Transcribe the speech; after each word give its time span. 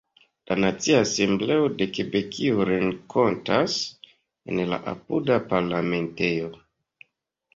La 0.49 0.55
Nacia 0.63 0.99
Asembleo 1.01 1.65
de 1.81 1.87
Kebekio 1.97 2.63
renkontas 2.69 3.75
en 4.53 4.61
la 4.71 4.79
apuda 4.93 5.37
Parlamentejo. 5.53 6.49